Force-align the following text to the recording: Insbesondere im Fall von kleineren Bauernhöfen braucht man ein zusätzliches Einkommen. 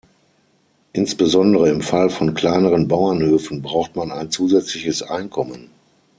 Insbesondere 0.93 1.69
im 1.69 1.81
Fall 1.83 2.09
von 2.09 2.33
kleineren 2.33 2.87
Bauernhöfen 2.87 3.61
braucht 3.61 3.95
man 3.95 4.11
ein 4.11 4.31
zusätzliches 4.31 5.03
Einkommen. 5.03 5.69